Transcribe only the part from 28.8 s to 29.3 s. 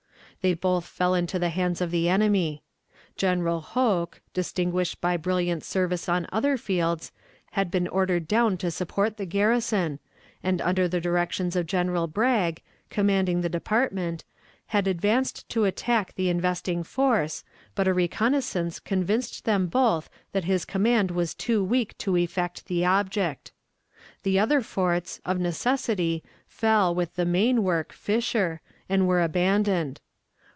and were